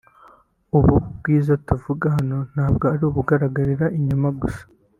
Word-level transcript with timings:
ubu 0.77 0.93
bwiza 1.17 1.53
tuvuga 1.67 2.05
hano 2.15 2.37
ntabwo 2.53 2.83
ari 2.93 3.03
ubugaragarira 3.09 3.85
inyuma 3.97 4.29
gusa 4.41 4.63